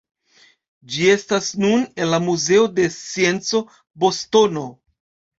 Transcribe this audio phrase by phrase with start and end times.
[0.93, 3.61] Ĝi estas nun en la muzeo de scienco,
[4.05, 4.65] Bostono.